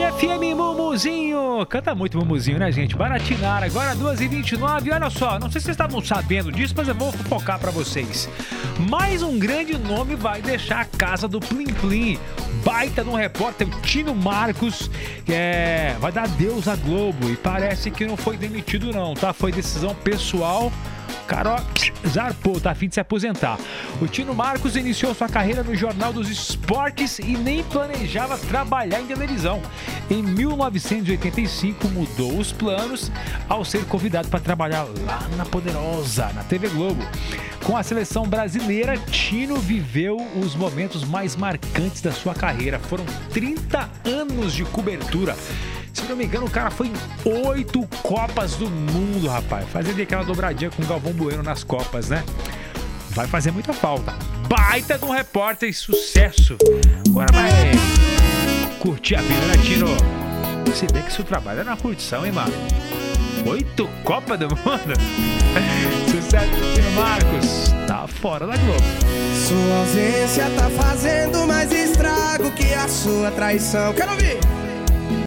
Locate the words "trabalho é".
61.24-61.64